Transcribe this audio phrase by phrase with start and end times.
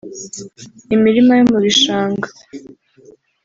[0.95, 2.27] imirima yo mubishanga